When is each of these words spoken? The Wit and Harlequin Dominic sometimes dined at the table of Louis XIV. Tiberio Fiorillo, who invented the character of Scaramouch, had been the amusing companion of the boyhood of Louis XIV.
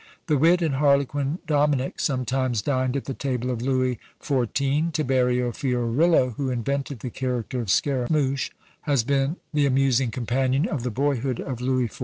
The 0.25 0.35
Wit 0.35 0.63
and 0.63 0.77
Harlequin 0.77 1.37
Dominic 1.45 1.99
sometimes 1.99 2.63
dined 2.63 2.97
at 2.97 3.05
the 3.05 3.13
table 3.13 3.51
of 3.51 3.61
Louis 3.61 3.99
XIV. 4.19 4.93
Tiberio 4.93 5.51
Fiorillo, 5.51 6.33
who 6.37 6.49
invented 6.49 7.01
the 7.01 7.11
character 7.11 7.59
of 7.61 7.69
Scaramouch, 7.69 8.49
had 8.89 9.05
been 9.05 9.35
the 9.53 9.67
amusing 9.67 10.09
companion 10.09 10.67
of 10.67 10.81
the 10.81 10.89
boyhood 10.89 11.39
of 11.39 11.61
Louis 11.61 11.87
XIV. 11.87 11.99